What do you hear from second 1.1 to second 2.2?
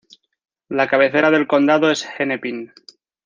del condado es